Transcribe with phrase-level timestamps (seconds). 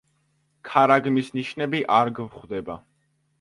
[0.69, 2.79] ქარაგმის ნიშნები არ გვხვდება.